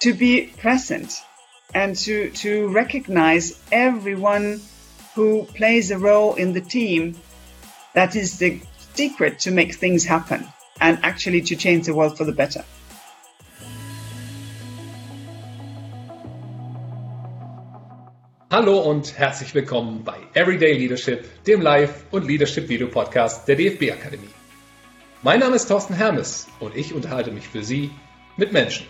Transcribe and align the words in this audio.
to 0.00 0.12
be 0.14 0.52
present 0.58 1.22
and 1.74 1.96
to, 1.96 2.30
to 2.30 2.68
recognize 2.68 3.60
everyone 3.72 4.60
who 5.14 5.44
plays 5.54 5.90
a 5.90 5.98
role 5.98 6.34
in 6.34 6.52
the 6.52 6.60
team. 6.60 7.16
That 7.94 8.14
is 8.14 8.38
the 8.38 8.60
secret 8.94 9.40
to 9.40 9.50
make 9.50 9.74
things 9.74 10.04
happen 10.04 10.46
and 10.80 10.98
actually 11.02 11.42
to 11.42 11.56
change 11.56 11.86
the 11.86 11.94
world 11.94 12.16
for 12.16 12.24
the 12.24 12.32
better. 12.32 12.64
Hallo 18.50 18.78
und 18.78 19.18
herzlich 19.18 19.54
willkommen 19.54 20.04
bei 20.04 20.16
Everyday 20.32 20.72
Leadership, 20.72 21.44
dem 21.44 21.60
Live- 21.60 22.04
und 22.10 22.26
Leadership-Video-Podcast 22.26 23.46
der 23.46 23.56
DFB 23.56 23.92
Akademie. 23.92 24.30
Mein 25.22 25.40
Name 25.40 25.56
ist 25.56 25.66
Thorsten 25.66 25.94
Hermes 25.94 26.46
und 26.58 26.74
ich 26.74 26.94
unterhalte 26.94 27.30
mich 27.30 27.46
für 27.46 27.62
Sie 27.62 27.90
mit 28.38 28.52
Menschen. 28.52 28.86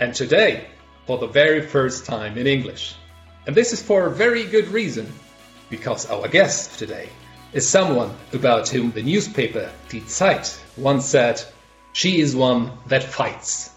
And 0.00 0.14
today, 0.14 0.64
for 1.06 1.18
the 1.18 1.26
very 1.26 1.60
first 1.60 2.06
time 2.06 2.38
in 2.38 2.46
English. 2.46 2.94
And 3.46 3.54
this 3.54 3.74
is 3.74 3.82
for 3.82 4.06
a 4.06 4.10
very 4.10 4.44
good 4.44 4.68
reason, 4.68 5.12
because 5.68 6.10
our 6.10 6.26
guest 6.26 6.78
today 6.78 7.10
is 7.52 7.68
someone 7.68 8.16
about 8.32 8.68
whom 8.68 8.92
the 8.92 9.02
newspaper 9.02 9.70
Die 9.90 10.00
Zeit 10.06 10.58
once 10.78 11.04
said, 11.04 11.42
she 11.92 12.20
is 12.20 12.34
one 12.34 12.72
that 12.86 13.02
fights, 13.02 13.70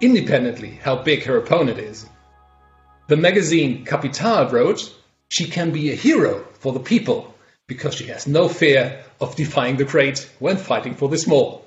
independently 0.00 0.72
how 0.82 0.96
big 0.96 1.24
her 1.24 1.38
opponent 1.38 1.78
is. 1.78 2.06
The 3.08 3.16
magazine 3.16 3.86
Capital 3.86 4.50
wrote, 4.50 4.92
she 5.30 5.46
can 5.46 5.70
be 5.70 5.92
a 5.92 5.96
hero 5.96 6.44
for 6.58 6.74
the 6.74 6.80
people 6.80 7.34
because 7.66 7.94
she 7.94 8.08
has 8.08 8.26
no 8.26 8.48
fear 8.48 9.02
of 9.18 9.36
defying 9.36 9.76
the 9.76 9.84
great 9.84 10.30
when 10.40 10.58
fighting 10.58 10.94
for 10.94 11.08
the 11.08 11.16
small. 11.16 11.64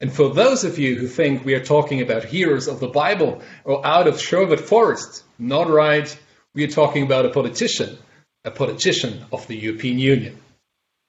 And 0.00 0.12
for 0.12 0.30
those 0.34 0.64
of 0.64 0.78
you 0.78 0.96
who 0.96 1.06
think 1.06 1.44
we 1.44 1.54
are 1.54 1.64
talking 1.64 2.02
about 2.02 2.24
heroes 2.24 2.68
of 2.68 2.80
the 2.80 2.88
Bible 2.88 3.42
or 3.64 3.86
out 3.86 4.06
of 4.06 4.20
Sherwood 4.20 4.60
Forest, 4.60 5.22
not 5.38 5.68
right. 5.68 6.08
We 6.54 6.64
are 6.64 6.68
talking 6.68 7.04
about 7.04 7.26
a 7.26 7.30
politician, 7.30 7.98
a 8.44 8.50
politician 8.50 9.24
of 9.32 9.46
the 9.46 9.56
European 9.56 9.98
Union. 9.98 10.40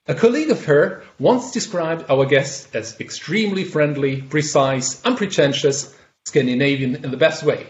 A 0.08 0.14
colleague 0.14 0.52
of 0.52 0.66
her 0.66 1.04
once 1.20 1.52
described 1.52 2.09
our 2.09 2.26
guest 2.26 2.76
as 2.76 3.00
extremely 3.00 3.64
friendly, 3.64 4.22
precise, 4.22 5.04
unpretentious, 5.04 5.96
Scandinavian 6.26 7.04
in 7.04 7.12
the 7.12 7.18
best 7.18 7.44
way. 7.44 7.68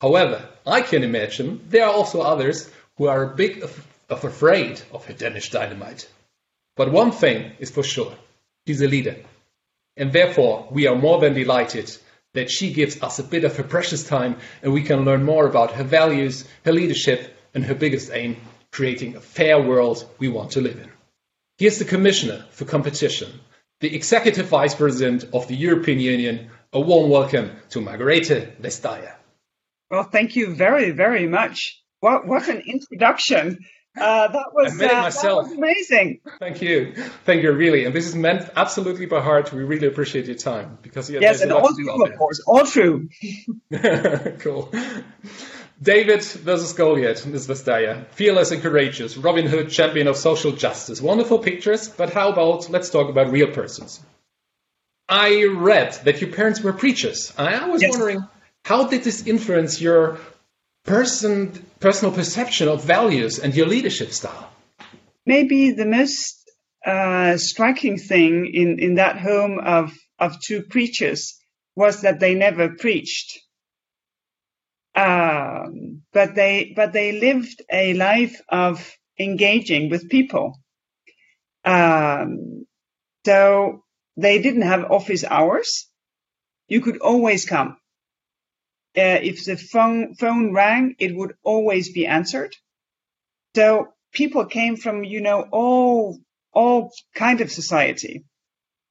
However, 0.00 0.46
I 0.66 0.82
can 0.82 1.02
imagine 1.02 1.62
there 1.68 1.86
are 1.86 1.92
also 1.92 2.20
others 2.20 2.70
who 2.96 3.06
are 3.06 3.22
a 3.22 3.34
bit 3.34 3.62
of, 3.62 3.86
of 4.10 4.24
afraid 4.24 4.82
of 4.92 5.06
her 5.06 5.14
Danish 5.14 5.50
dynamite. 5.50 6.08
But 6.76 6.92
one 6.92 7.12
thing 7.12 7.52
is 7.58 7.70
for 7.70 7.82
sure 7.82 8.14
she's 8.66 8.82
a 8.82 8.88
leader. 8.88 9.16
And 9.96 10.12
therefore, 10.12 10.68
we 10.70 10.86
are 10.86 10.94
more 10.96 11.20
than 11.20 11.34
delighted 11.34 11.90
that 12.34 12.50
she 12.50 12.72
gives 12.72 13.02
us 13.02 13.18
a 13.18 13.24
bit 13.24 13.44
of 13.44 13.56
her 13.56 13.62
precious 13.62 14.06
time 14.06 14.36
and 14.62 14.72
we 14.72 14.82
can 14.82 15.04
learn 15.04 15.24
more 15.24 15.46
about 15.46 15.72
her 15.72 15.84
values, 15.84 16.46
her 16.64 16.72
leadership, 16.72 17.34
and 17.54 17.64
her 17.64 17.74
biggest 17.74 18.10
aim 18.12 18.36
creating 18.70 19.16
a 19.16 19.20
fair 19.20 19.60
world 19.60 20.06
we 20.18 20.28
want 20.28 20.50
to 20.52 20.60
live 20.60 20.76
in. 20.78 20.90
Here's 21.56 21.78
the 21.78 21.86
Commissioner 21.86 22.44
for 22.50 22.66
Competition, 22.66 23.40
the 23.80 23.94
Executive 23.94 24.48
Vice 24.48 24.74
President 24.74 25.24
of 25.32 25.48
the 25.48 25.56
European 25.56 25.98
Union. 25.98 26.50
A 26.72 26.80
warm 26.80 27.08
welcome 27.08 27.52
to 27.70 27.80
Margrethe 27.80 28.60
Vestager. 28.60 29.14
Well, 29.90 30.02
thank 30.02 30.36
you 30.36 30.54
very, 30.54 30.90
very 30.90 31.26
much. 31.26 31.82
What 32.00 32.26
what 32.26 32.48
an 32.48 32.62
introduction! 32.66 33.64
Uh, 33.96 34.28
that 34.28 34.52
was 34.52 34.72
I 34.72 34.76
made 34.76 34.84
it 34.86 34.92
uh, 34.92 35.00
myself. 35.02 35.50
Amazing. 35.50 36.20
Thank 36.38 36.60
you, 36.60 36.92
thank 37.24 37.42
you, 37.42 37.52
really. 37.52 37.84
And 37.86 37.94
this 37.94 38.06
is 38.06 38.14
meant 38.14 38.48
absolutely 38.54 39.06
by 39.06 39.20
heart. 39.22 39.52
We 39.52 39.64
really 39.64 39.86
appreciate 39.86 40.26
your 40.26 40.36
time 40.36 40.78
because 40.82 41.08
yeah, 41.08 41.20
Yes, 41.22 41.40
and 41.40 41.50
all 41.52 41.72
true, 41.74 42.04
of 42.04 42.16
course, 42.16 42.40
all 42.46 42.66
true. 42.66 43.08
cool. 44.40 44.70
David 45.80 46.22
versus 46.22 46.72
Goliath, 46.72 47.26
Ms. 47.26 47.48
Vestager. 47.48 48.06
Fearless 48.12 48.50
and 48.50 48.62
courageous, 48.62 49.16
Robin 49.16 49.46
Hood, 49.46 49.70
champion 49.70 50.06
of 50.08 50.16
social 50.16 50.52
justice. 50.52 51.00
Wonderful 51.02 51.38
pictures, 51.40 51.88
but 51.88 52.12
how 52.12 52.30
about 52.30 52.70
let's 52.70 52.90
talk 52.90 53.08
about 53.10 53.30
real 53.30 53.48
persons? 53.52 54.00
I 55.08 55.44
read 55.44 55.92
that 56.04 56.20
your 56.20 56.30
parents 56.32 56.60
were 56.62 56.72
preachers. 56.72 57.32
I 57.38 57.68
was 57.68 57.82
Yes. 57.82 57.90
wondering 57.92 58.26
how 58.64 58.88
did 58.88 59.04
this 59.04 59.26
influence 59.26 59.80
your 59.80 60.18
person, 60.86 61.66
personal 61.80 62.14
perception 62.14 62.68
of 62.68 62.84
values 62.84 63.38
and 63.38 63.54
your 63.54 63.66
leadership 63.66 64.12
style? 64.12 64.50
Maybe 65.26 65.72
the 65.72 65.86
most 65.86 66.48
uh, 66.84 67.36
striking 67.36 67.98
thing 67.98 68.50
in, 68.54 68.78
in 68.78 68.94
that 68.94 69.18
home 69.18 69.58
of, 69.58 69.92
of 70.18 70.40
two 70.40 70.62
preachers 70.62 71.36
was 71.74 72.02
that 72.02 72.20
they 72.20 72.34
never 72.34 72.70
preached. 72.70 73.40
Um, 74.94 76.02
but 76.14 76.34
they 76.34 76.72
but 76.74 76.94
they 76.94 77.20
lived 77.20 77.60
a 77.70 77.92
life 77.92 78.40
of 78.48 78.96
engaging 79.18 79.90
with 79.90 80.08
people. 80.08 80.58
Um, 81.66 82.64
so 83.26 83.82
they 84.16 84.40
didn't 84.40 84.62
have 84.62 84.90
office 84.90 85.22
hours. 85.22 85.86
You 86.68 86.80
could 86.80 86.98
always 86.98 87.44
come. 87.44 87.76
Uh, 88.96 89.20
if 89.22 89.44
the 89.44 89.56
phone 89.56 90.14
phone 90.14 90.52
rang, 90.54 90.96
it 90.98 91.14
would 91.16 91.34
always 91.44 91.92
be 91.92 92.06
answered. 92.06 92.54
So 93.56 93.88
people 94.12 94.46
came 94.46 94.76
from 94.76 95.04
you 95.04 95.20
know 95.20 95.46
all 95.52 96.20
all 96.52 96.92
kind 97.14 97.40
of 97.40 97.52
society, 97.52 98.24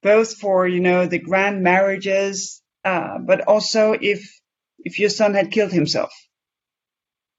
both 0.02 0.34
for 0.38 0.68
you 0.68 0.80
know 0.80 1.06
the 1.06 1.18
grand 1.18 1.62
marriages, 1.62 2.62
uh, 2.84 3.18
but 3.18 3.42
also 3.42 3.92
if 4.00 4.28
if 4.78 4.98
your 4.98 5.10
son 5.10 5.34
had 5.34 5.52
killed 5.52 5.72
himself. 5.72 6.12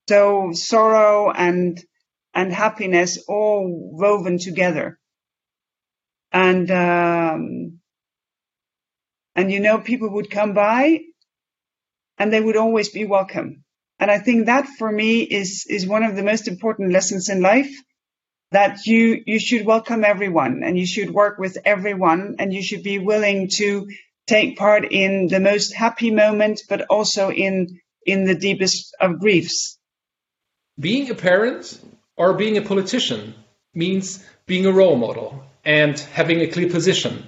So 0.10 0.52
sorrow 0.54 1.32
and 1.32 1.84
and 2.34 2.54
happiness 2.54 3.24
all 3.28 3.68
woven 3.70 4.40
together. 4.40 5.00
And 6.32 6.70
um, 6.72 7.80
and 9.36 9.52
you 9.52 9.60
know 9.62 9.80
people 9.80 10.10
would 10.12 10.32
come 10.32 10.54
by 10.54 11.00
and 12.18 12.32
they 12.32 12.42
would 12.42 12.58
always 12.58 12.90
be 12.90 13.06
welcome. 13.06 13.64
And 14.00 14.12
I 14.12 14.20
think 14.20 14.46
that 14.46 14.68
for 14.68 14.92
me 14.92 15.22
is 15.22 15.66
is 15.70 15.88
one 15.88 16.04
of 16.04 16.16
the 16.16 16.24
most 16.24 16.48
important 16.48 16.92
lessons 16.92 17.30
in 17.30 17.42
life 17.42 17.74
that 18.52 18.86
you 18.86 19.22
you 19.26 19.40
should 19.40 19.66
welcome 19.66 20.04
everyone 20.04 20.64
and 20.64 20.78
you 20.78 20.86
should 20.86 21.12
work 21.12 21.38
with 21.38 21.58
everyone 21.66 22.36
and 22.40 22.54
you 22.54 22.62
should 22.62 22.84
be 22.84 23.00
willing 23.00 23.50
to 23.56 23.88
take 24.28 24.58
part 24.58 24.86
in 24.92 25.28
the 25.28 25.40
most 25.40 25.74
happy 25.74 26.12
moment 26.12 26.62
but 26.70 26.82
also 26.90 27.32
in 27.32 27.80
in 28.06 28.26
the 28.26 28.36
deepest 28.36 28.96
of 29.00 29.20
griefs. 29.20 29.78
Being 30.80 31.10
a 31.10 31.16
parent 31.16 31.80
or 32.16 32.34
being 32.34 32.58
a 32.58 32.62
politician 32.62 33.34
means 33.74 34.24
being 34.46 34.66
a 34.66 34.72
role 34.72 34.96
model 34.96 35.44
and 35.66 36.00
having 36.00 36.40
a 36.42 36.48
clear 36.48 36.70
position. 36.70 37.26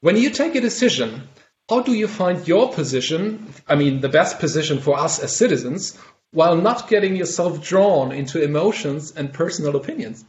When 0.00 0.16
you 0.16 0.30
take 0.30 0.54
a 0.54 0.60
decision, 0.60 1.27
how 1.68 1.82
do 1.82 1.92
you 1.92 2.08
find 2.08 2.48
your 2.48 2.72
position? 2.72 3.52
I 3.66 3.74
mean, 3.74 4.00
the 4.00 4.08
best 4.08 4.38
position 4.38 4.80
for 4.80 4.98
us 4.98 5.18
as 5.18 5.36
citizens, 5.36 5.98
while 6.30 6.56
not 6.56 6.88
getting 6.88 7.16
yourself 7.16 7.62
drawn 7.62 8.12
into 8.12 8.42
emotions 8.42 9.12
and 9.12 9.32
personal 9.32 9.76
opinions? 9.76 10.24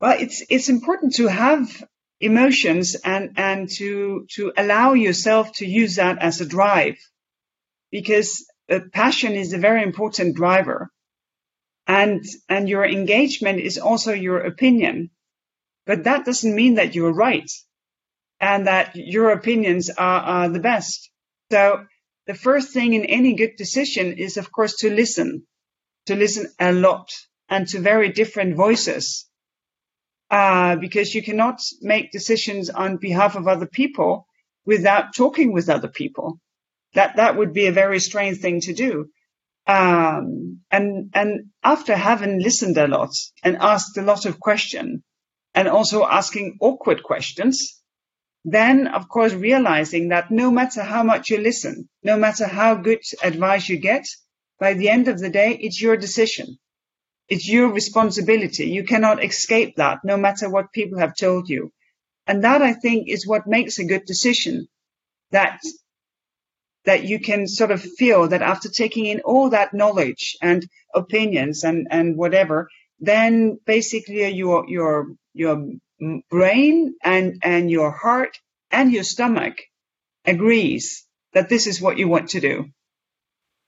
Well, 0.00 0.16
it's 0.18 0.42
it's 0.48 0.68
important 0.68 1.14
to 1.16 1.26
have 1.26 1.84
emotions 2.20 2.94
and 2.94 3.32
and 3.36 3.68
to 3.76 4.26
to 4.34 4.52
allow 4.56 4.94
yourself 4.94 5.52
to 5.54 5.66
use 5.66 5.96
that 5.96 6.18
as 6.18 6.40
a 6.40 6.46
drive, 6.46 6.98
because 7.90 8.46
passion 8.92 9.32
is 9.32 9.52
a 9.52 9.58
very 9.58 9.82
important 9.82 10.36
driver, 10.36 10.90
and 11.86 12.24
and 12.48 12.68
your 12.68 12.86
engagement 12.86 13.60
is 13.60 13.78
also 13.78 14.12
your 14.12 14.38
opinion, 14.40 15.10
but 15.86 16.04
that 16.04 16.24
doesn't 16.24 16.54
mean 16.54 16.74
that 16.74 16.94
you're 16.94 17.12
right, 17.12 17.50
and 18.40 18.66
that 18.66 18.96
your 18.96 19.30
opinions 19.30 19.90
are, 19.90 20.20
are 20.20 20.48
the 20.48 20.60
best. 20.60 21.10
So 21.52 21.84
the 22.26 22.34
first 22.34 22.72
thing 22.72 22.94
in 22.94 23.04
any 23.04 23.34
good 23.34 23.56
decision 23.56 24.14
is, 24.18 24.36
of 24.36 24.50
course, 24.50 24.76
to 24.78 24.90
listen, 24.90 25.46
to 26.06 26.14
listen 26.14 26.46
a 26.58 26.72
lot, 26.72 27.10
and 27.48 27.66
to 27.68 27.80
very 27.80 28.10
different 28.12 28.56
voices 28.56 29.28
uh, 30.30 30.76
because 30.76 31.14
you 31.14 31.22
cannot 31.22 31.60
make 31.80 32.12
decisions 32.12 32.70
on 32.70 32.96
behalf 32.96 33.34
of 33.34 33.48
other 33.48 33.66
people 33.66 34.26
without 34.64 35.14
talking 35.14 35.52
with 35.52 35.68
other 35.68 35.88
people. 35.88 36.38
That 36.94 37.16
that 37.16 37.36
would 37.36 37.52
be 37.52 37.66
a 37.66 37.72
very 37.72 38.00
strange 38.00 38.38
thing 38.38 38.60
to 38.62 38.72
do. 38.72 39.06
Um, 39.66 40.60
and 40.70 41.10
and 41.14 41.50
after 41.62 41.94
having 41.96 42.40
listened 42.40 42.78
a 42.78 42.88
lot 42.88 43.10
and 43.42 43.56
asked 43.56 43.96
a 43.98 44.02
lot 44.02 44.24
of 44.24 44.40
questions, 44.40 45.02
and 45.54 45.68
also 45.68 46.04
asking 46.04 46.58
awkward 46.60 47.02
questions, 47.02 47.79
then 48.44 48.86
of 48.86 49.08
course 49.08 49.32
realizing 49.34 50.08
that 50.08 50.30
no 50.30 50.50
matter 50.50 50.82
how 50.82 51.02
much 51.02 51.30
you 51.30 51.38
listen, 51.38 51.88
no 52.02 52.16
matter 52.16 52.46
how 52.46 52.74
good 52.74 53.00
advice 53.22 53.68
you 53.68 53.78
get, 53.78 54.06
by 54.58 54.74
the 54.74 54.88
end 54.88 55.08
of 55.08 55.18
the 55.18 55.30
day, 55.30 55.56
it's 55.60 55.80
your 55.80 55.96
decision 55.96 56.58
it's 57.30 57.48
your 57.48 57.72
responsibility. 57.72 58.66
You 58.66 58.82
cannot 58.84 59.24
escape 59.24 59.76
that, 59.76 60.00
no 60.04 60.16
matter 60.16 60.50
what 60.50 60.72
people 60.72 60.98
have 60.98 61.14
told 61.14 61.48
you. 61.48 61.72
And 62.26 62.44
that 62.44 62.60
I 62.60 62.72
think 62.72 63.08
is 63.08 63.26
what 63.26 63.46
makes 63.46 63.78
a 63.78 63.84
good 63.84 64.04
decision. 64.04 64.68
That 65.30 65.60
that 66.84 67.04
you 67.04 67.20
can 67.20 67.46
sort 67.46 67.70
of 67.70 67.82
feel 67.82 68.28
that 68.28 68.42
after 68.42 68.68
taking 68.68 69.06
in 69.06 69.20
all 69.20 69.50
that 69.50 69.74
knowledge 69.74 70.36
and 70.42 70.66
opinions 70.94 71.62
and, 71.62 71.86
and 71.90 72.16
whatever, 72.16 72.68
then 72.98 73.60
basically 73.66 74.28
your, 74.30 74.64
your, 74.66 75.08
your 75.34 75.72
brain 76.30 76.94
and, 77.02 77.40
and 77.42 77.70
your 77.70 77.90
heart 77.90 78.38
and 78.70 78.92
your 78.92 79.04
stomach 79.04 79.58
agrees 80.24 81.06
that 81.32 81.48
this 81.48 81.66
is 81.66 81.80
what 81.80 81.98
you 81.98 82.08
want 82.08 82.30
to 82.30 82.40
do. 82.40 82.70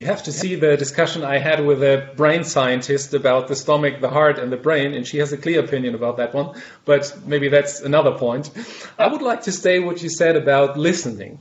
You 0.01 0.09
have 0.09 0.25
to 0.25 0.33
see 0.33 0.57
the 0.57 0.77
discussion 0.77 1.23
I 1.23 1.39
had 1.39 1.65
with 1.65 1.81
a 1.81 2.11
brain 2.17 2.43
scientist 2.43 3.15
about 3.15 3.47
the 3.47 3.55
stomach, 3.55 4.01
the 4.01 4.11
heart, 4.11 4.41
and 4.41 4.51
the 4.51 4.57
brain, 4.57 4.95
and 4.95 5.07
she 5.07 5.19
has 5.19 5.33
a 5.33 5.37
clear 5.37 5.61
opinion 5.61 5.95
about 5.95 6.17
that 6.17 6.35
one. 6.35 6.61
But 6.85 7.21
maybe 7.25 7.49
that's 7.49 7.81
another 7.81 8.19
point. 8.19 8.51
I 8.99 9.07
would 9.07 9.23
like 9.23 9.43
to 9.43 9.53
stay 9.53 9.79
what 9.79 10.03
you 10.03 10.09
said 10.09 10.35
about 10.35 10.77
listening. 10.77 11.39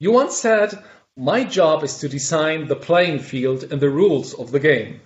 You 0.00 0.12
once 0.12 0.36
said, 0.36 0.78
My 1.16 1.44
job 1.44 1.82
is 1.82 2.00
to 2.00 2.10
design 2.10 2.66
the 2.66 2.76
playing 2.76 3.20
field 3.20 3.64
and 3.64 3.80
the 3.80 3.88
rules 3.88 4.34
of 4.34 4.50
the 4.50 4.60
game. 4.60 5.00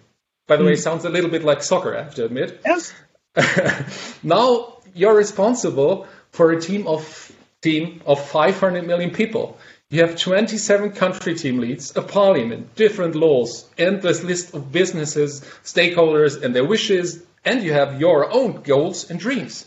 By 0.48 0.56
the 0.56 0.64
mm. 0.64 0.66
way, 0.66 0.74
hmm. 0.74 0.80
sounds 0.80 1.04
a 1.04 1.10
little 1.10 1.30
bit 1.30 1.44
like 1.44 1.62
soccer, 1.62 1.96
I 1.96 2.02
have 2.02 2.16
to 2.16 2.24
admit. 2.24 2.62
Yes. 2.66 2.92
now 4.24 4.78
you're 4.94 5.16
responsible 5.16 6.06
for 6.30 6.52
a 6.52 6.60
team 6.60 6.86
of 6.86 7.32
team 7.62 8.02
of 8.06 8.24
500 8.28 8.86
million 8.86 9.10
people. 9.10 9.58
You 9.88 10.00
have 10.00 10.16
27 10.16 10.92
country 10.92 11.34
team 11.34 11.58
leads, 11.58 11.94
a 11.96 12.02
parliament, 12.02 12.74
different 12.74 13.14
laws, 13.14 13.68
endless 13.76 14.22
list 14.22 14.54
of 14.54 14.72
businesses, 14.72 15.42
stakeholders 15.62 16.42
and 16.42 16.54
their 16.54 16.64
wishes, 16.64 17.22
and 17.44 17.62
you 17.62 17.72
have 17.72 18.00
your 18.00 18.32
own 18.32 18.62
goals 18.62 19.10
and 19.10 19.20
dreams. 19.20 19.66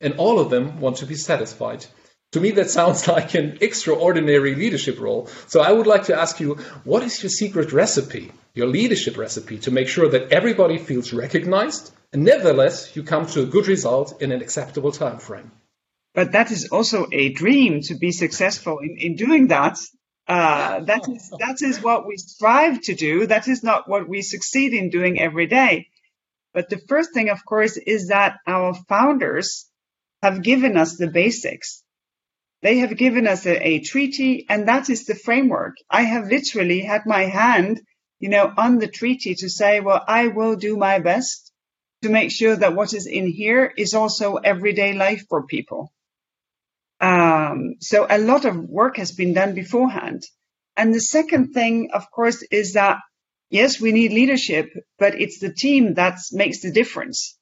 And 0.00 0.14
all 0.14 0.40
of 0.40 0.50
them 0.50 0.80
want 0.80 0.96
to 0.96 1.06
be 1.06 1.14
satisfied. 1.14 1.86
To 2.32 2.40
me, 2.40 2.50
that 2.52 2.70
sounds 2.70 3.08
like 3.16 3.34
an 3.34 3.58
extraordinary 3.60 4.54
leadership 4.54 5.00
role. 5.00 5.28
So 5.46 5.60
I 5.60 5.72
would 5.72 5.86
like 5.86 6.04
to 6.04 6.18
ask 6.18 6.40
you, 6.40 6.54
what 6.84 7.02
is 7.02 7.22
your 7.22 7.30
secret 7.30 7.72
recipe, 7.72 8.32
your 8.54 8.66
leadership 8.66 9.16
recipe, 9.16 9.58
to 9.60 9.70
make 9.70 9.88
sure 9.88 10.08
that 10.08 10.32
everybody 10.32 10.78
feels 10.78 11.12
recognized 11.12 11.92
and 12.12 12.24
nevertheless 12.24 12.94
you 12.94 13.02
come 13.02 13.26
to 13.26 13.42
a 13.42 13.46
good 13.46 13.66
result 13.68 14.20
in 14.20 14.32
an 14.32 14.42
acceptable 14.42 14.92
time 14.92 15.18
frame? 15.18 15.50
but 16.14 16.32
that 16.32 16.50
is 16.50 16.68
also 16.68 17.06
a 17.10 17.32
dream 17.32 17.80
to 17.82 17.94
be 17.94 18.12
successful 18.12 18.78
in, 18.78 18.96
in 18.98 19.16
doing 19.16 19.48
that. 19.48 19.78
Uh, 20.28 20.80
that 20.80 21.08
is 21.08 21.32
that 21.38 21.62
is 21.62 21.82
what 21.82 22.06
we 22.06 22.16
strive 22.16 22.80
to 22.82 22.94
do. 22.94 23.26
That 23.26 23.48
is 23.48 23.62
not 23.62 23.88
what 23.88 24.08
we 24.08 24.22
succeed 24.22 24.72
in 24.72 24.90
doing 24.90 25.20
every 25.20 25.46
day. 25.46 25.88
But 26.54 26.68
the 26.68 26.78
first 26.78 27.12
thing, 27.14 27.30
of 27.30 27.44
course, 27.44 27.76
is 27.76 28.08
that 28.08 28.38
our 28.46 28.74
founders 28.88 29.66
have 30.22 30.42
given 30.42 30.76
us 30.76 30.96
the 30.96 31.08
basics. 31.08 31.81
They 32.62 32.78
have 32.78 32.96
given 32.96 33.26
us 33.26 33.44
a, 33.44 33.66
a 33.66 33.80
treaty, 33.80 34.46
and 34.48 34.68
that 34.68 34.88
is 34.88 35.04
the 35.04 35.14
framework. 35.14 35.76
I 35.90 36.02
have 36.02 36.28
literally 36.28 36.80
had 36.80 37.06
my 37.06 37.24
hand, 37.24 37.80
you 38.20 38.28
know, 38.28 38.52
on 38.56 38.78
the 38.78 38.86
treaty 38.88 39.34
to 39.36 39.50
say, 39.50 39.80
well, 39.80 40.02
I 40.06 40.28
will 40.28 40.56
do 40.56 40.76
my 40.76 41.00
best 41.00 41.52
to 42.02 42.08
make 42.08 42.30
sure 42.30 42.54
that 42.56 42.74
what 42.74 42.94
is 42.94 43.06
in 43.06 43.26
here 43.26 43.72
is 43.76 43.94
also 43.94 44.36
everyday 44.36 44.92
life 44.92 45.24
for 45.28 45.46
people. 45.46 45.92
Um, 47.00 47.74
so 47.80 48.06
a 48.08 48.18
lot 48.18 48.44
of 48.44 48.56
work 48.56 48.96
has 48.96 49.12
been 49.12 49.34
done 49.34 49.54
beforehand. 49.54 50.22
And 50.76 50.94
the 50.94 51.00
second 51.00 51.52
thing, 51.52 51.90
of 51.92 52.10
course, 52.10 52.42
is 52.42 52.74
that 52.74 52.98
yes, 53.50 53.80
we 53.80 53.92
need 53.92 54.12
leadership, 54.12 54.70
but 54.98 55.20
it's 55.20 55.38
the 55.40 55.52
team 55.52 55.94
that 55.94 56.18
makes 56.32 56.60
the 56.62 56.72
difference. 56.72 57.38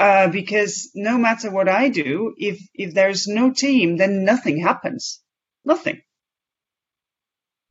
Uh, 0.00 0.28
because 0.28 0.90
no 0.94 1.18
matter 1.18 1.50
what 1.50 1.68
I 1.68 1.90
do, 1.90 2.34
if 2.38 2.58
if 2.72 2.94
there's 2.94 3.28
no 3.28 3.52
team, 3.52 3.98
then 3.98 4.24
nothing 4.24 4.58
happens. 4.58 5.20
Nothing. 5.62 6.00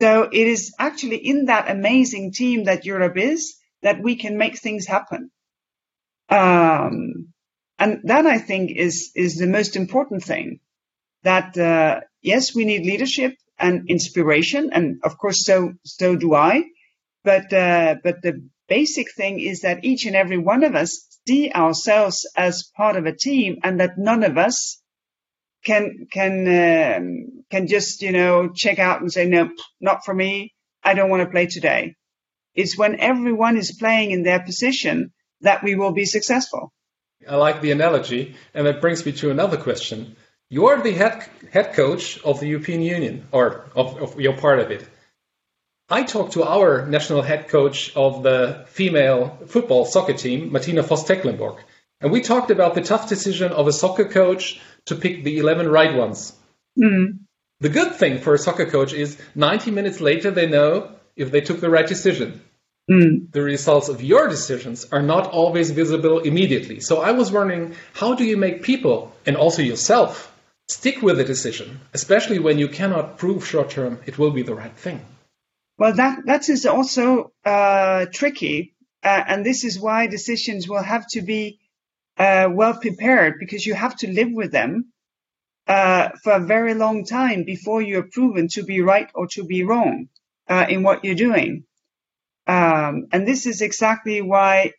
So 0.00 0.28
it 0.32 0.46
is 0.46 0.72
actually 0.78 1.16
in 1.16 1.46
that 1.46 1.68
amazing 1.68 2.32
team 2.32 2.64
that 2.64 2.86
Europe 2.86 3.16
is 3.16 3.56
that 3.82 4.00
we 4.00 4.14
can 4.14 4.38
make 4.38 4.56
things 4.56 4.86
happen. 4.86 5.32
Um, 6.28 7.32
and 7.80 8.00
that 8.04 8.26
I 8.26 8.38
think 8.38 8.70
is 8.70 9.10
is 9.16 9.36
the 9.36 9.48
most 9.48 9.74
important 9.74 10.22
thing 10.22 10.60
that 11.24 11.58
uh, 11.58 12.02
yes, 12.22 12.54
we 12.54 12.64
need 12.64 12.86
leadership 12.86 13.34
and 13.58 13.90
inspiration, 13.90 14.70
and 14.72 15.00
of 15.02 15.18
course, 15.18 15.44
so 15.44 15.72
so 15.84 16.14
do 16.14 16.36
I. 16.36 16.62
But 17.24 17.52
uh, 17.52 17.96
but 18.04 18.22
the 18.22 18.48
basic 18.68 19.12
thing 19.16 19.40
is 19.40 19.62
that 19.62 19.84
each 19.84 20.06
and 20.06 20.14
every 20.14 20.38
one 20.38 20.62
of 20.62 20.76
us 20.76 21.09
see 21.26 21.50
ourselves 21.52 22.28
as 22.36 22.70
part 22.76 22.96
of 22.96 23.06
a 23.06 23.16
team, 23.16 23.58
and 23.62 23.80
that 23.80 23.98
none 23.98 24.24
of 24.24 24.38
us 24.38 24.80
can 25.64 26.06
can 26.10 26.46
um, 26.48 27.44
can 27.50 27.66
just 27.66 28.02
you 28.02 28.12
know 28.12 28.50
check 28.54 28.78
out 28.78 29.00
and 29.00 29.12
say 29.12 29.26
no, 29.26 29.50
not 29.80 30.04
for 30.04 30.14
me. 30.14 30.54
I 30.82 30.94
don't 30.94 31.10
want 31.10 31.22
to 31.22 31.30
play 31.30 31.46
today. 31.46 31.96
It's 32.54 32.76
when 32.76 33.00
everyone 33.00 33.56
is 33.56 33.76
playing 33.78 34.10
in 34.10 34.22
their 34.22 34.40
position 34.40 35.12
that 35.42 35.62
we 35.62 35.74
will 35.74 35.92
be 35.92 36.04
successful. 36.04 36.72
I 37.28 37.36
like 37.36 37.60
the 37.60 37.70
analogy, 37.70 38.34
and 38.54 38.66
that 38.66 38.80
brings 38.80 39.04
me 39.04 39.12
to 39.12 39.30
another 39.30 39.56
question. 39.56 40.16
You 40.48 40.66
are 40.68 40.82
the 40.82 40.92
head, 40.92 41.28
head 41.52 41.74
coach 41.74 42.18
of 42.24 42.40
the 42.40 42.48
European 42.48 42.82
Union, 42.82 43.26
or 43.30 43.66
of, 43.76 44.02
of 44.02 44.20
you're 44.20 44.36
part 44.36 44.58
of 44.58 44.70
it. 44.70 44.84
I 45.92 46.04
talked 46.04 46.34
to 46.34 46.44
our 46.44 46.86
national 46.86 47.22
head 47.22 47.48
coach 47.48 47.96
of 47.96 48.22
the 48.22 48.64
female 48.68 49.36
football 49.46 49.84
soccer 49.84 50.12
team, 50.12 50.52
Martina 50.52 50.82
Voss-Tecklenburg, 50.82 51.56
and 52.00 52.12
we 52.12 52.20
talked 52.20 52.52
about 52.52 52.76
the 52.76 52.80
tough 52.80 53.08
decision 53.08 53.50
of 53.50 53.66
a 53.66 53.72
soccer 53.72 54.04
coach 54.04 54.60
to 54.86 54.94
pick 54.94 55.24
the 55.24 55.38
11 55.38 55.68
right 55.68 55.96
ones. 55.96 56.32
Mm. 56.78 57.18
The 57.58 57.68
good 57.68 57.96
thing 57.96 58.20
for 58.20 58.34
a 58.34 58.38
soccer 58.38 58.66
coach 58.66 58.92
is 58.92 59.20
90 59.34 59.72
minutes 59.72 60.00
later 60.00 60.30
they 60.30 60.46
know 60.46 60.92
if 61.16 61.32
they 61.32 61.40
took 61.40 61.60
the 61.60 61.68
right 61.68 61.86
decision. 61.86 62.40
Mm. 62.88 63.32
The 63.32 63.42
results 63.42 63.88
of 63.88 64.00
your 64.00 64.28
decisions 64.28 64.86
are 64.92 65.02
not 65.02 65.32
always 65.32 65.72
visible 65.72 66.20
immediately. 66.20 66.78
So 66.78 67.00
I 67.00 67.10
was 67.10 67.32
wondering, 67.32 67.74
how 67.94 68.14
do 68.14 68.24
you 68.24 68.36
make 68.36 68.62
people 68.62 69.12
and 69.26 69.36
also 69.36 69.60
yourself 69.60 70.32
stick 70.68 71.02
with 71.02 71.16
the 71.16 71.24
decision, 71.24 71.80
especially 71.92 72.38
when 72.38 72.58
you 72.58 72.68
cannot 72.68 73.18
prove 73.18 73.44
short 73.44 73.70
term 73.70 73.98
it 74.06 74.18
will 74.18 74.30
be 74.30 74.42
the 74.42 74.54
right 74.54 74.76
thing. 74.76 75.04
Well, 75.80 75.94
that 75.94 76.26
that 76.26 76.50
is 76.50 76.66
also 76.66 77.32
uh, 77.42 78.04
tricky, 78.12 78.74
uh, 79.02 79.24
and 79.26 79.46
this 79.46 79.64
is 79.64 79.80
why 79.80 80.08
decisions 80.08 80.68
will 80.68 80.82
have 80.82 81.06
to 81.12 81.22
be 81.22 81.58
uh, 82.18 82.50
well 82.52 82.74
prepared 82.74 83.36
because 83.40 83.64
you 83.64 83.72
have 83.72 83.96
to 83.96 84.12
live 84.12 84.30
with 84.30 84.52
them 84.52 84.92
uh, 85.66 86.10
for 86.22 86.34
a 86.34 86.46
very 86.46 86.74
long 86.74 87.06
time 87.06 87.44
before 87.44 87.80
you're 87.80 88.10
proven 88.12 88.48
to 88.48 88.62
be 88.62 88.82
right 88.82 89.10
or 89.14 89.26
to 89.28 89.44
be 89.44 89.64
wrong 89.64 90.08
uh, 90.48 90.66
in 90.68 90.82
what 90.82 91.02
you're 91.02 91.24
doing. 91.28 91.64
Um, 92.46 93.06
and 93.10 93.26
this 93.26 93.46
is 93.46 93.62
exactly 93.62 94.20
why 94.20 94.74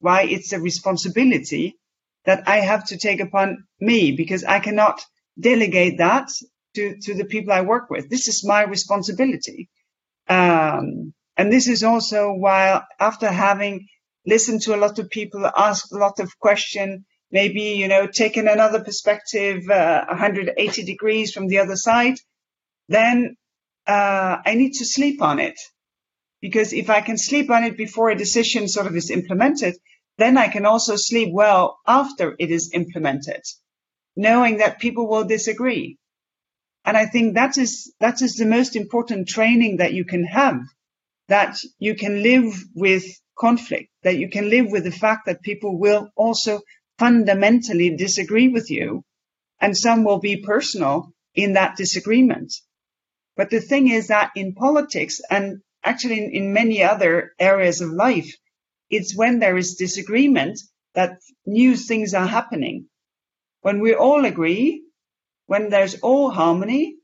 why 0.00 0.22
it's 0.24 0.52
a 0.52 0.60
responsibility 0.60 1.78
that 2.24 2.48
I 2.48 2.58
have 2.58 2.86
to 2.86 2.98
take 2.98 3.20
upon 3.20 3.66
me 3.80 4.12
because 4.16 4.42
I 4.42 4.58
cannot 4.58 5.00
delegate 5.38 5.98
that 5.98 6.28
to, 6.74 6.96
to 7.02 7.14
the 7.14 7.24
people 7.24 7.52
I 7.52 7.60
work 7.60 7.88
with. 7.88 8.10
This 8.10 8.26
is 8.26 8.44
my 8.44 8.64
responsibility. 8.64 9.68
Um, 10.30 11.12
and 11.36 11.52
this 11.52 11.68
is 11.68 11.82
also 11.82 12.32
why 12.32 12.82
after 12.98 13.28
having 13.28 13.88
listened 14.26 14.62
to 14.62 14.74
a 14.74 14.82
lot 14.84 14.98
of 14.98 15.10
people, 15.10 15.44
asked 15.44 15.92
a 15.92 15.98
lot 15.98 16.20
of 16.20 16.38
questions, 16.38 17.04
maybe, 17.30 17.62
you 17.82 17.88
know, 17.88 18.06
taken 18.06 18.48
another 18.48 18.82
perspective, 18.82 19.68
uh, 19.68 20.04
180 20.08 20.84
degrees 20.84 21.32
from 21.32 21.48
the 21.48 21.58
other 21.58 21.76
side, 21.76 22.16
then 22.88 23.36
uh, 23.86 24.38
I 24.46 24.54
need 24.54 24.74
to 24.74 24.84
sleep 24.84 25.20
on 25.20 25.40
it. 25.40 25.58
Because 26.40 26.72
if 26.72 26.88
I 26.88 27.02
can 27.02 27.18
sleep 27.18 27.50
on 27.50 27.64
it 27.64 27.76
before 27.76 28.10
a 28.10 28.16
decision 28.16 28.68
sort 28.68 28.86
of 28.86 28.96
is 28.96 29.10
implemented, 29.10 29.76
then 30.16 30.38
I 30.38 30.48
can 30.48 30.64
also 30.64 30.96
sleep 30.96 31.30
well 31.32 31.78
after 31.86 32.36
it 32.38 32.50
is 32.50 32.70
implemented 32.72 33.42
knowing 34.16 34.58
that 34.58 34.80
people 34.80 35.08
will 35.08 35.24
disagree. 35.24 35.96
And 36.84 36.96
I 36.96 37.06
think 37.06 37.34
that 37.34 37.58
is, 37.58 37.92
that 38.00 38.22
is 38.22 38.36
the 38.36 38.46
most 38.46 38.74
important 38.76 39.28
training 39.28 39.78
that 39.78 39.92
you 39.92 40.04
can 40.04 40.24
have, 40.24 40.60
that 41.28 41.58
you 41.78 41.94
can 41.94 42.22
live 42.22 42.52
with 42.74 43.04
conflict, 43.38 43.90
that 44.02 44.16
you 44.16 44.28
can 44.28 44.50
live 44.50 44.70
with 44.70 44.84
the 44.84 44.90
fact 44.90 45.26
that 45.26 45.42
people 45.42 45.78
will 45.78 46.10
also 46.16 46.60
fundamentally 46.98 47.96
disagree 47.96 48.48
with 48.48 48.70
you. 48.70 49.04
And 49.60 49.76
some 49.76 50.04
will 50.04 50.20
be 50.20 50.42
personal 50.42 51.12
in 51.34 51.52
that 51.54 51.76
disagreement. 51.76 52.52
But 53.36 53.50
the 53.50 53.60
thing 53.60 53.88
is 53.88 54.08
that 54.08 54.30
in 54.34 54.54
politics 54.54 55.20
and 55.30 55.60
actually 55.82 56.18
in, 56.24 56.30
in 56.32 56.52
many 56.52 56.82
other 56.82 57.32
areas 57.38 57.80
of 57.80 57.90
life, 57.90 58.34
it's 58.88 59.16
when 59.16 59.38
there 59.38 59.56
is 59.56 59.76
disagreement 59.76 60.60
that 60.94 61.20
new 61.46 61.76
things 61.76 62.14
are 62.14 62.26
happening. 62.26 62.86
When 63.62 63.80
we 63.80 63.94
all 63.94 64.24
agree, 64.24 64.82
when 65.50 65.68
there's 65.68 65.96
all 65.96 66.30
harmony, 66.30 66.94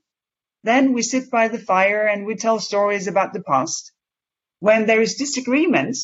then 0.63 0.93
we 0.93 1.01
sit 1.01 1.29
by 1.29 1.49
the 1.49 1.59
fire 1.59 2.07
and 2.07 2.25
we 2.25 2.35
tell 2.35 2.61
stories 2.61 3.05
about 3.09 3.33
the 3.33 3.43
past. 3.43 3.91
When 4.59 4.85
there 4.85 5.01
is 5.01 5.15
disagreement, 5.15 5.97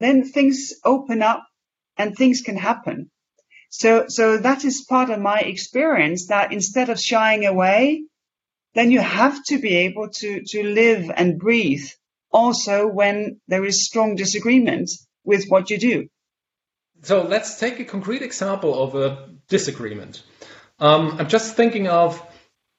then 0.00 0.24
things 0.24 0.72
open 0.84 1.22
up 1.22 1.44
and 1.96 2.16
things 2.16 2.40
can 2.40 2.56
happen. 2.56 3.08
So, 3.68 4.06
so 4.08 4.36
that 4.38 4.64
is 4.64 4.84
part 4.88 5.10
of 5.10 5.20
my 5.20 5.38
experience 5.38 6.26
that 6.26 6.52
instead 6.52 6.90
of 6.90 6.98
shying 6.98 7.46
away, 7.46 8.02
then 8.74 8.90
you 8.90 8.98
have 8.98 9.40
to 9.44 9.60
be 9.60 9.76
able 9.86 10.08
to, 10.08 10.42
to 10.44 10.64
live 10.64 11.08
and 11.14 11.38
breathe 11.38 11.86
also 12.32 12.88
when 12.88 13.40
there 13.46 13.64
is 13.64 13.86
strong 13.86 14.16
disagreement 14.16 14.90
with 15.22 15.46
what 15.46 15.70
you 15.70 15.78
do. 15.78 16.08
So 17.02 17.22
let's 17.22 17.60
take 17.60 17.78
a 17.78 17.84
concrete 17.84 18.22
example 18.22 18.82
of 18.82 18.96
a 18.96 19.28
disagreement. 19.48 20.24
Um, 20.78 21.16
I'm 21.18 21.28
just 21.28 21.54
thinking 21.54 21.88
of 21.88 22.20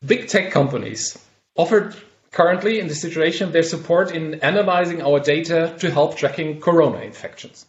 big 0.06 0.28
tech 0.28 0.52
companies 0.52 1.18
offered 1.56 1.96
currently 2.32 2.80
in 2.80 2.88
this 2.88 3.02
situation 3.02 3.52
their 3.52 3.64
support 3.64 4.12
in 4.12 4.36
analyzing 4.36 5.02
our 5.02 5.20
data 5.20 5.74
to 5.80 5.90
help 5.90 6.18
tracking 6.18 6.60
corona 6.60 7.00
infections. 7.00 7.66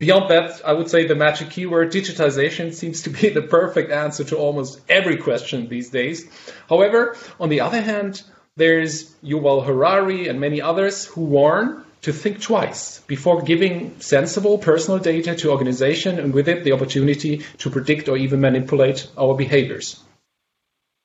Beyond 0.00 0.30
that, 0.30 0.60
I 0.64 0.72
would 0.72 0.90
say 0.90 1.06
the 1.06 1.14
magic 1.14 1.50
keyword 1.50 1.92
digitization 1.92 2.72
seems 2.72 3.02
to 3.02 3.10
be 3.10 3.28
the 3.38 3.42
perfect 3.42 3.90
answer 3.90 4.24
to 4.24 4.36
almost 4.36 4.80
every 4.88 5.16
question 5.16 5.68
these 5.68 5.90
days. 5.90 6.28
However, 6.68 7.16
on 7.40 7.48
the 7.48 7.60
other 7.60 7.80
hand, 7.80 8.22
there's 8.56 9.14
Yuval 9.24 9.64
Harari 9.64 10.28
and 10.28 10.40
many 10.40 10.60
others 10.60 11.04
who 11.04 11.22
warn 11.22 11.84
to 12.02 12.12
think 12.12 12.40
twice 12.40 13.00
before 13.00 13.42
giving 13.42 14.00
sensible 14.00 14.58
personal 14.58 14.98
data 14.98 15.34
to 15.36 15.50
organization 15.50 16.18
and 16.18 16.32
with 16.32 16.48
it 16.48 16.64
the 16.64 16.72
opportunity 16.72 17.42
to 17.58 17.70
predict 17.70 18.08
or 18.08 18.16
even 18.16 18.40
manipulate 18.40 19.08
our 19.16 19.34
behaviors. 19.34 20.02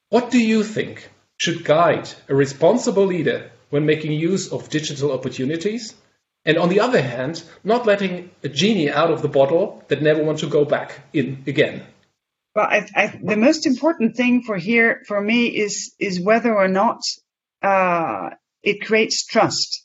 What 0.09 0.29
do 0.29 0.39
you 0.39 0.63
think 0.63 1.09
should 1.37 1.65
guide 1.65 2.09
a 2.29 2.35
responsible 2.35 3.05
leader 3.05 3.51
when 3.69 3.85
making 3.85 4.11
use 4.11 4.51
of 4.51 4.69
digital 4.69 5.11
opportunities? 5.11 5.95
And 6.45 6.57
on 6.57 6.69
the 6.69 6.81
other 6.81 7.01
hand, 7.01 7.43
not 7.63 7.85
letting 7.85 8.29
a 8.43 8.49
genie 8.49 8.91
out 8.91 9.11
of 9.11 9.21
the 9.21 9.29
bottle 9.29 9.83
that 9.87 10.01
never 10.01 10.23
wants 10.23 10.41
to 10.41 10.47
go 10.47 10.65
back 10.65 10.99
in 11.13 11.43
again. 11.47 11.83
Well, 12.55 12.67
I, 12.69 12.87
I, 12.95 13.19
the 13.23 13.37
most 13.37 13.65
important 13.65 14.15
thing 14.15 14.43
for 14.43 14.57
here 14.57 15.01
for 15.07 15.19
me 15.19 15.47
is 15.47 15.95
is 15.97 16.21
whether 16.21 16.53
or 16.55 16.67
not 16.67 17.01
uh, 17.63 18.29
it 18.61 18.85
creates 18.85 19.25
trust. 19.25 19.83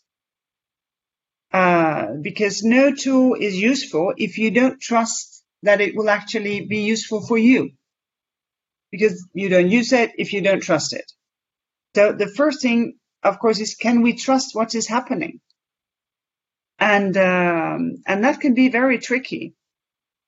Uh, 1.53 2.13
because 2.21 2.63
no 2.63 2.95
tool 2.95 3.35
is 3.35 3.57
useful 3.57 4.13
if 4.19 4.37
you 4.37 4.51
don't 4.51 4.81
trust 4.81 5.43
that 5.63 5.81
it 5.81 5.97
will 5.97 6.11
actually 6.11 6.67
be 6.67 6.83
useful 6.83 7.27
for 7.27 7.39
you. 7.39 7.71
Because 8.91 9.27
you 9.33 9.49
don't 9.49 9.71
use 9.71 9.93
it 9.93 10.13
if 10.19 10.33
you 10.33 10.43
don't 10.43 10.63
trust 10.63 10.93
it. 10.93 11.11
So 11.95 12.13
the 12.13 12.29
first 12.29 12.61
thing, 12.61 12.99
of 13.23 13.39
course, 13.39 13.61
is 13.61 13.75
can 13.75 14.03
we 14.03 14.15
trust 14.15 14.55
what 14.55 14.75
is 14.75 14.87
happening? 14.87 15.41
And 16.79 17.17
um, 17.17 18.03
and 18.07 18.25
that 18.25 18.41
can 18.41 18.55
be 18.55 18.69
very 18.69 18.99
tricky 18.99 19.55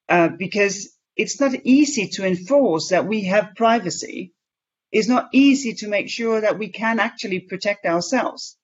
uh, 0.08 0.28
because 0.28 0.90
it's 1.16 1.38
not 1.40 1.54
easy 1.64 2.08
to 2.08 2.26
enforce 2.26 2.88
that 2.88 3.06
we 3.06 3.24
have 3.24 3.54
privacy. 3.56 4.32
It's 4.90 5.08
not 5.08 5.28
easy 5.32 5.74
to 5.74 5.88
make 5.88 6.08
sure 6.08 6.40
that 6.40 6.58
we 6.58 6.70
can 6.70 6.98
actually 6.98 7.40
protect 7.40 7.86
ourselves. 7.86 8.56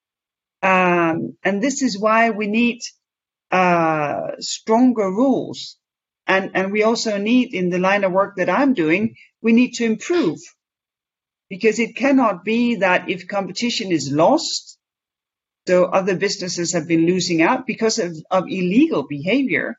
Um, 0.66 1.36
and 1.44 1.62
this 1.62 1.80
is 1.80 1.96
why 1.96 2.30
we 2.30 2.48
need 2.48 2.80
uh, 3.52 4.32
stronger 4.40 5.08
rules. 5.08 5.76
And, 6.26 6.50
and 6.54 6.72
we 6.72 6.82
also 6.82 7.18
need, 7.18 7.54
in 7.54 7.70
the 7.70 7.78
line 7.78 8.02
of 8.02 8.10
work 8.10 8.34
that 8.36 8.50
I'm 8.50 8.74
doing, 8.74 9.14
we 9.40 9.52
need 9.52 9.74
to 9.74 9.84
improve. 9.84 10.40
Because 11.48 11.78
it 11.78 11.94
cannot 11.94 12.44
be 12.44 12.76
that 12.76 13.08
if 13.08 13.28
competition 13.28 13.92
is 13.92 14.10
lost, 14.10 14.76
so 15.68 15.84
other 15.84 16.16
businesses 16.16 16.72
have 16.72 16.88
been 16.88 17.06
losing 17.06 17.42
out 17.42 17.64
because 17.64 18.00
of, 18.00 18.16
of 18.28 18.48
illegal 18.48 19.06
behavior, 19.06 19.78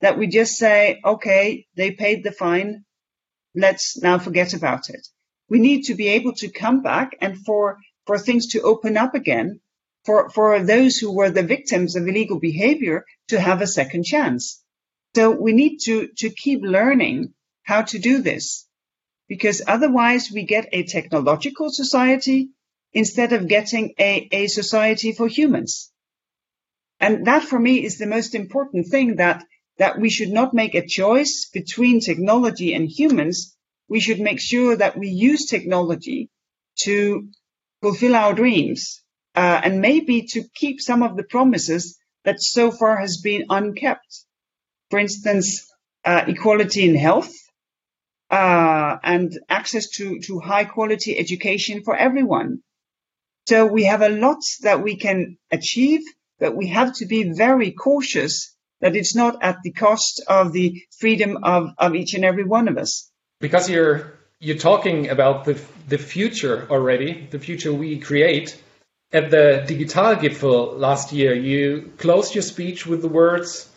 that 0.00 0.16
we 0.16 0.28
just 0.28 0.56
say, 0.56 0.98
okay, 1.04 1.66
they 1.76 1.90
paid 1.90 2.24
the 2.24 2.32
fine. 2.32 2.86
Let's 3.54 4.00
now 4.00 4.18
forget 4.18 4.54
about 4.54 4.88
it. 4.88 5.06
We 5.50 5.58
need 5.58 5.82
to 5.84 5.94
be 5.94 6.08
able 6.08 6.32
to 6.36 6.48
come 6.48 6.80
back 6.80 7.16
and 7.20 7.36
for, 7.44 7.76
for 8.06 8.18
things 8.18 8.46
to 8.52 8.62
open 8.62 8.96
up 8.96 9.14
again 9.14 9.60
for, 10.06 10.30
for 10.30 10.62
those 10.62 10.96
who 10.96 11.12
were 11.12 11.30
the 11.30 11.42
victims 11.42 11.96
of 11.96 12.06
illegal 12.06 12.38
behavior 12.38 13.04
to 13.28 13.40
have 13.40 13.60
a 13.60 13.66
second 13.66 14.04
chance. 14.04 14.62
So 15.14 15.30
we 15.30 15.52
need 15.52 15.78
to, 15.84 16.08
to 16.18 16.30
keep 16.30 16.62
learning 16.62 17.34
how 17.64 17.82
to 17.82 17.98
do 17.98 18.22
this 18.22 18.66
because 19.28 19.62
otherwise 19.66 20.30
we 20.32 20.44
get 20.44 20.68
a 20.72 20.84
technological 20.84 21.70
society 21.70 22.50
instead 22.92 23.32
of 23.32 23.48
getting 23.48 23.94
a, 23.98 24.28
a 24.30 24.46
society 24.46 25.12
for 25.12 25.26
humans. 25.26 25.90
And 27.00 27.26
that 27.26 27.42
for 27.42 27.58
me 27.58 27.84
is 27.84 27.98
the 27.98 28.06
most 28.06 28.34
important 28.34 28.86
thing 28.86 29.16
that, 29.16 29.44
that 29.78 29.98
we 29.98 30.08
should 30.08 30.30
not 30.30 30.54
make 30.54 30.74
a 30.74 30.86
choice 30.86 31.50
between 31.52 32.00
technology 32.00 32.72
and 32.72 32.88
humans. 32.88 33.56
We 33.88 34.00
should 34.00 34.20
make 34.20 34.40
sure 34.40 34.76
that 34.76 34.96
we 34.96 35.08
use 35.08 35.46
technology 35.46 36.30
to 36.82 37.28
fulfill 37.82 38.14
our 38.14 38.32
dreams 38.32 39.02
uh, 39.36 39.60
and 39.62 39.80
maybe 39.80 40.22
to 40.22 40.42
keep 40.54 40.80
some 40.80 41.02
of 41.02 41.16
the 41.16 41.22
promises 41.22 41.98
that 42.24 42.42
so 42.42 42.70
far 42.70 42.96
has 42.96 43.18
been 43.18 43.44
unkept. 43.50 44.24
For 44.90 44.98
instance, 44.98 45.70
uh, 46.04 46.24
equality 46.26 46.88
in 46.88 46.94
health 46.94 47.32
uh, 48.30 48.96
and 49.02 49.38
access 49.48 49.90
to, 49.90 50.20
to 50.20 50.40
high 50.40 50.64
quality 50.64 51.16
education 51.18 51.82
for 51.84 51.94
everyone. 51.94 52.60
So 53.46 53.66
we 53.66 53.84
have 53.84 54.02
a 54.02 54.08
lot 54.08 54.42
that 54.62 54.82
we 54.82 54.96
can 54.96 55.36
achieve, 55.52 56.00
but 56.40 56.56
we 56.56 56.68
have 56.68 56.94
to 56.94 57.06
be 57.06 57.32
very 57.32 57.70
cautious 57.72 58.54
that 58.80 58.96
it's 58.96 59.14
not 59.14 59.42
at 59.42 59.58
the 59.62 59.72
cost 59.72 60.22
of 60.26 60.52
the 60.52 60.82
freedom 60.98 61.38
of, 61.42 61.70
of 61.78 61.94
each 61.94 62.14
and 62.14 62.24
every 62.24 62.44
one 62.44 62.68
of 62.68 62.78
us. 62.78 63.10
Because 63.40 63.70
you're 63.70 64.14
you're 64.38 64.58
talking 64.58 65.08
about 65.08 65.44
the 65.44 65.60
the 65.88 65.98
future 65.98 66.66
already, 66.70 67.26
the 67.30 67.38
future 67.38 67.72
we 67.72 67.98
create 67.98 68.60
at 69.12 69.30
the 69.30 69.64
digital 69.66 70.04
Digitalgipfel 70.04 70.78
last 70.78 71.12
year, 71.12 71.34
you 71.34 71.92
closed 71.98 72.34
your 72.34 72.42
speech 72.42 72.86
with 72.86 73.02
the 73.02 73.08
words, 73.08 73.70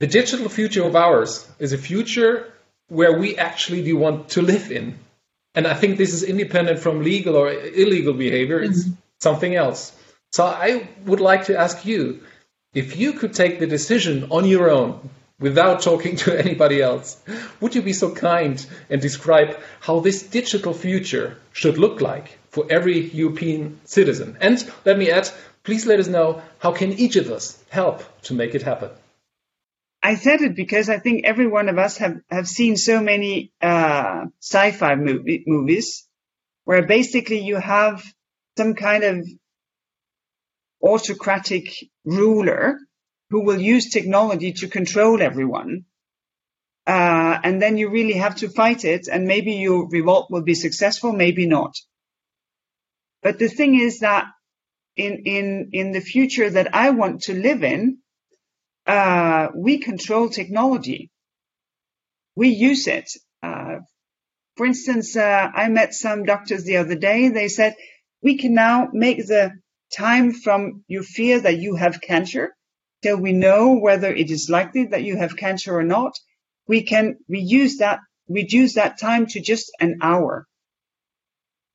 the 0.00 0.06
digital 0.06 0.48
future 0.48 0.84
of 0.84 0.96
ours 0.96 1.48
is 1.58 1.72
a 1.72 1.78
future 1.78 2.52
where 2.88 3.18
we 3.18 3.36
actually 3.36 3.82
do 3.82 3.96
want 3.96 4.30
to 4.30 4.42
live 4.42 4.70
in. 4.70 4.98
And 5.54 5.66
I 5.66 5.74
think 5.74 5.96
this 5.96 6.12
is 6.12 6.22
independent 6.22 6.80
from 6.80 7.02
legal 7.02 7.36
or 7.36 7.50
illegal 7.50 8.12
behavior. 8.12 8.60
It's 8.60 8.84
mm-hmm. 8.84 8.94
something 9.20 9.54
else. 9.54 9.92
So 10.32 10.44
I 10.44 10.88
would 11.06 11.20
like 11.20 11.46
to 11.46 11.58
ask 11.58 11.86
you, 11.86 12.22
if 12.74 12.96
you 12.96 13.14
could 13.14 13.32
take 13.32 13.58
the 13.58 13.66
decision 13.66 14.28
on 14.30 14.44
your 14.44 14.70
own 14.70 15.08
without 15.38 15.82
talking 15.82 16.16
to 16.16 16.38
anybody 16.38 16.80
else, 16.80 17.20
would 17.60 17.74
you 17.74 17.82
be 17.82 17.92
so 17.92 18.14
kind 18.14 18.64
and 18.88 19.00
describe 19.00 19.58
how 19.80 20.00
this 20.00 20.22
digital 20.22 20.72
future 20.72 21.38
should 21.52 21.78
look 21.78 22.00
like 22.00 22.38
for 22.50 22.66
every 22.70 23.00
European 23.10 23.80
citizen? 23.84 24.36
And 24.40 24.64
let 24.84 24.98
me 24.98 25.10
add, 25.10 25.28
please 25.62 25.86
let 25.86 26.00
us 26.00 26.08
know 26.08 26.42
how 26.58 26.72
can 26.72 26.92
each 26.92 27.16
of 27.16 27.30
us 27.30 27.62
help 27.68 28.02
to 28.22 28.34
make 28.34 28.54
it 28.54 28.62
happen? 28.62 28.90
I 30.02 30.14
said 30.14 30.40
it 30.40 30.54
because 30.54 30.88
I 30.88 30.98
think 30.98 31.24
every 31.24 31.48
one 31.48 31.68
of 31.68 31.78
us 31.78 31.96
have, 31.98 32.20
have 32.30 32.46
seen 32.46 32.76
so 32.76 33.00
many 33.00 33.52
uh, 33.60 34.26
sci-fi 34.40 34.94
movie, 34.94 35.42
movies 35.46 36.06
where 36.64 36.86
basically 36.86 37.40
you 37.40 37.56
have 37.56 38.04
some 38.56 38.74
kind 38.74 39.04
of 39.04 39.26
autocratic 40.82 41.74
ruler 42.04 42.78
who 43.30 43.42
will 43.42 43.60
use 43.60 43.90
technology 43.90 44.52
to 44.52 44.68
control 44.68 45.20
everyone. 45.22 45.84
Uh, 46.86 47.38
and 47.42 47.60
then 47.60 47.76
you 47.76 47.90
really 47.90 48.14
have 48.14 48.36
to 48.36 48.48
fight 48.48 48.84
it, 48.84 49.08
and 49.08 49.26
maybe 49.26 49.54
your 49.54 49.88
revolt 49.88 50.30
will 50.30 50.42
be 50.42 50.54
successful, 50.54 51.12
maybe 51.12 51.46
not. 51.46 51.74
But 53.22 53.40
the 53.40 53.48
thing 53.48 53.74
is 53.80 54.00
that 54.00 54.26
in 54.96 55.22
in 55.24 55.70
in 55.72 55.92
the 55.92 56.00
future 56.00 56.48
that 56.48 56.74
I 56.74 56.90
want 56.90 57.22
to 57.22 57.34
live 57.34 57.64
in, 57.64 57.98
uh, 58.86 59.48
we 59.54 59.78
control 59.78 60.28
technology. 60.28 61.10
We 62.36 62.50
use 62.50 62.86
it. 62.86 63.10
Uh, 63.42 63.78
for 64.56 64.66
instance, 64.66 65.16
uh, 65.16 65.50
I 65.54 65.68
met 65.68 65.92
some 65.92 66.24
doctors 66.24 66.62
the 66.62 66.76
other 66.76 66.94
day. 66.94 67.28
They 67.28 67.48
said 67.48 67.74
we 68.22 68.38
can 68.38 68.54
now 68.54 68.88
make 68.92 69.26
the 69.26 69.58
time 69.92 70.32
from 70.32 70.84
you 70.86 71.02
fear 71.02 71.40
that 71.40 71.58
you 71.58 71.74
have 71.74 72.00
cancer 72.00 72.54
till 73.02 73.16
we 73.16 73.32
know 73.32 73.74
whether 73.74 74.12
it 74.12 74.30
is 74.30 74.50
likely 74.50 74.86
that 74.86 75.04
you 75.04 75.16
have 75.16 75.36
cancer 75.36 75.76
or 75.76 75.82
not, 75.82 76.14
we 76.66 76.82
can 76.82 77.16
reuse 77.30 77.78
that, 77.78 78.00
reduce 78.28 78.74
that 78.74 78.98
time 78.98 79.26
to 79.26 79.40
just 79.40 79.70
an 79.80 79.98
hour. 80.02 80.46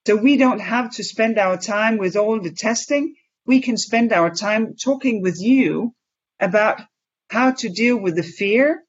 So 0.08 0.16
we 0.16 0.38
don't 0.38 0.60
have 0.60 0.92
to 0.96 1.04
spend 1.04 1.38
our 1.38 1.58
time 1.58 1.98
with 1.98 2.16
all 2.16 2.40
the 2.42 2.52
testing. 2.52 3.16
We 3.46 3.62
can 3.62 3.78
spend 3.78 4.12
our 4.12 4.32
time 4.32 4.76
talking 4.76 5.22
with 5.22 5.40
you 5.40 5.94
about 6.40 6.82
how 7.30 7.52
to 7.52 7.70
deal 7.70 7.98
with 7.98 8.16
the 8.16 8.24
fear 8.24 8.84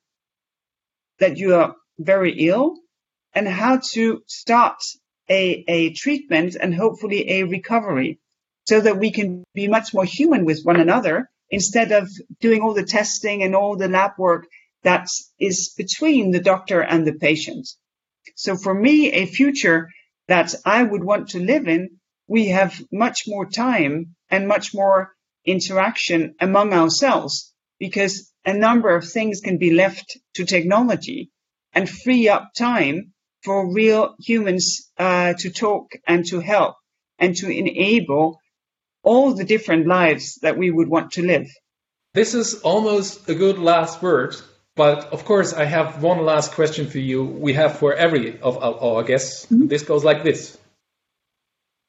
that 1.19 1.37
you 1.37 1.55
are 1.55 1.77
very 1.99 2.49
ill 2.49 2.77
and 3.35 3.47
how 3.47 3.81
to 3.93 4.23
start 4.27 4.83
a, 5.29 5.65
a 5.69 5.93
treatment 5.93 6.57
and 6.61 6.75
hopefully 6.75 7.31
a 7.31 7.45
recovery 7.45 8.19
so 8.67 8.81
that 8.81 8.99
we 8.99 9.11
can 9.11 9.45
be 9.55 9.69
much 9.69 9.95
more 9.95 10.05
human 10.05 10.45
with 10.45 10.63
one 10.65 10.81
another 10.81 11.31
instead 11.53 11.93
of 11.93 12.11
doing 12.41 12.63
all 12.63 12.75
the 12.75 12.83
testing 12.83 13.43
and 13.45 13.55
all 13.55 13.77
the 13.77 13.87
lab 13.87 14.13
work 14.19 14.47
that 14.83 15.07
is 15.39 15.73
between 15.77 16.33
the 16.33 16.41
doctor 16.41 16.81
and 16.81 17.07
the 17.07 17.13
patient. 17.13 17.69
So 18.35 18.57
for 18.57 18.75
me, 18.75 19.13
a 19.13 19.27
future 19.27 19.91
that 20.27 20.55
I 20.65 20.83
would 20.83 21.05
want 21.05 21.29
to 21.31 21.39
live 21.39 21.69
in, 21.69 22.01
we 22.27 22.49
have 22.49 22.83
much 22.91 23.25
more 23.27 23.47
time 23.47 24.17
and 24.31 24.49
much 24.49 24.75
more 24.75 25.13
interaction 25.45 26.35
among 26.41 26.73
ourselves 26.73 27.53
because 27.79 28.33
a 28.45 28.55
number 28.55 28.95
of 28.97 29.09
things 29.09 29.41
can 29.41 29.59
be 29.59 29.73
left 29.73 30.19
to 30.35 30.45
technology 30.45 31.31
and 31.75 31.89
free 31.89 32.29
up 32.29 32.51
time 32.57 33.13
for 33.45 33.73
real 33.73 34.15
humans 34.21 34.91
uh, 34.99 35.35
to 35.35 35.51
talk 35.51 35.93
and 36.07 36.25
to 36.27 36.41
help 36.41 36.77
and 37.19 37.37
to 37.37 37.51
enable 37.51 38.39
all 39.03 39.35
the 39.35 39.45
different 39.45 39.87
lives 39.87 40.37
that 40.43 40.57
we 40.57 40.71
would 40.71 40.89
want 40.89 41.13
to 41.13 41.23
live. 41.23 41.49
This 42.15 42.35
is 42.35 42.61
almost 42.61 43.29
a 43.29 43.35
good 43.35 43.59
last 43.59 44.03
word, 44.03 44.37
but 44.77 45.13
of 45.13 45.25
course, 45.25 45.53
I 45.53 45.65
have 45.65 46.03
one 46.03 46.25
last 46.25 46.53
question 46.53 46.87
for 46.89 46.99
you. 46.99 47.25
We 47.25 47.55
have 47.55 47.79
for 47.79 47.95
every 47.95 48.41
of 48.41 48.63
our 48.63 49.03
guests. 49.03 49.47
Mm-hmm. 49.47 49.69
This 49.69 49.83
goes 49.83 50.05
like 50.05 50.23
this 50.23 50.59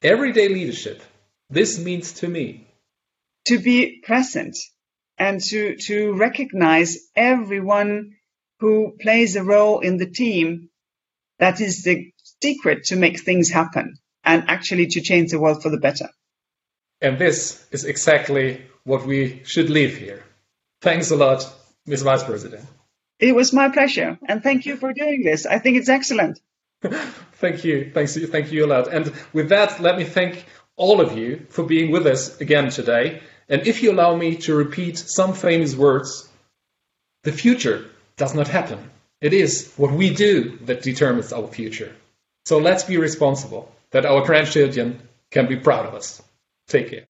Everyday 0.02 0.50
leadership. 0.50 1.02
This 1.50 1.80
means 1.80 2.14
to 2.14 2.28
me 2.28 2.68
to 3.46 3.60
be 3.60 4.02
present 4.04 4.58
and 5.18 5.42
to, 5.42 5.76
to 5.76 6.14
recognize 6.14 6.98
everyone 7.16 8.16
who 8.60 8.96
plays 9.00 9.36
a 9.36 9.44
role 9.44 9.80
in 9.80 9.98
the 9.98 10.10
team. 10.10 10.70
That 11.40 11.62
is 11.62 11.84
the 11.84 12.12
secret 12.42 12.86
to 12.86 12.96
make 12.96 13.20
things 13.20 13.50
happen 13.50 13.96
and 14.24 14.46
actually 14.48 14.88
to 14.88 15.02
change 15.02 15.32
the 15.32 15.40
world 15.40 15.62
for 15.62 15.70
the 15.70 15.80
better. 15.80 16.10
And 17.04 17.20
this 17.20 17.68
is 17.72 17.84
exactly 17.84 18.62
what 18.86 19.06
we 19.06 19.42
should 19.44 19.70
leave 19.70 19.98
here. 19.98 20.24
Thanks 20.82 21.12
a 21.12 21.18
lot, 21.18 21.46
Ms. 21.86 22.02
Vice 22.02 22.24
President. 22.24 22.66
It 23.20 23.36
was 23.36 23.52
my 23.52 23.70
pleasure, 23.70 24.18
and 24.28 24.42
thank 24.42 24.66
you 24.66 24.78
for 24.78 24.94
doing 24.94 25.24
this. 25.24 25.46
I 25.46 25.60
think 25.60 25.78
it's 25.78 25.90
excellent. 25.90 26.40
thank 27.34 27.66
you. 27.66 27.92
Thanks, 27.94 28.18
thank 28.18 28.52
you 28.54 28.66
a 28.66 28.68
lot. 28.68 28.88
And 28.88 29.12
with 29.34 29.50
that, 29.50 29.82
let 29.82 29.98
me 29.98 30.06
thank 30.06 30.46
all 30.78 31.02
of 31.02 31.18
you 31.18 31.46
for 31.50 31.64
being 31.64 31.92
with 31.92 32.08
us 32.08 32.40
again 32.40 32.70
today. 32.70 33.22
And 33.50 33.68
if 33.68 33.84
you 33.84 33.92
allow 33.92 34.16
me 34.16 34.38
to 34.38 34.56
repeat 34.56 34.98
some 34.98 35.34
famous 35.34 35.76
words, 35.76 36.30
the 37.24 37.34
future 37.34 37.86
does 38.16 38.34
not 38.34 38.48
happen. 38.48 38.80
It 39.20 39.34
is 39.34 39.74
what 39.76 39.92
we 39.92 40.14
do 40.14 40.58
that 40.64 40.82
determines 40.82 41.34
our 41.34 41.48
future. 41.48 41.94
So 42.46 42.60
let's 42.60 42.84
be 42.84 42.98
responsible 42.98 43.72
that 43.92 44.06
our 44.06 44.26
grandchildren 44.26 45.02
can 45.32 45.48
be 45.48 45.58
proud 45.58 45.86
of 45.86 45.96
us. 45.96 46.22
Take 46.68 46.90
care. 46.90 47.08